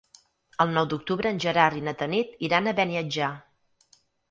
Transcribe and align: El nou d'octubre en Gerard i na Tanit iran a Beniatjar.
El 0.63 0.71
nou 0.77 0.87
d'octubre 0.93 1.33
en 1.35 1.41
Gerard 1.43 1.79
i 1.81 1.85
na 1.89 1.95
Tanit 2.01 2.35
iran 2.49 2.67
a 2.67 2.75
Beniatjar. 2.83 3.31